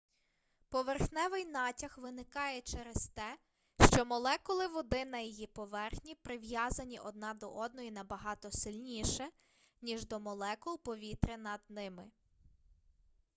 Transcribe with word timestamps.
поверхневий 0.69 1.45
натяг 1.45 1.97
виникає 1.97 2.61
через 2.61 3.07
те 3.07 3.37
що 3.93 4.05
молекули 4.05 4.67
води 4.67 5.05
на 5.05 5.19
її 5.19 5.47
поверхні 5.47 6.15
прив'язані 6.15 6.99
одна 6.99 7.33
до 7.33 7.51
одної 7.51 7.91
набагато 7.91 8.51
сильніше 8.51 9.29
ніж 9.81 10.05
до 10.05 10.19
молекул 10.19 10.79
повітря 10.79 11.37
над 11.37 11.61
ними 11.69 12.11